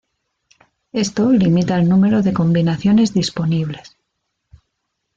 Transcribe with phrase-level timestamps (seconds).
[0.93, 3.97] Esto limita el número de combinaciones disponibles.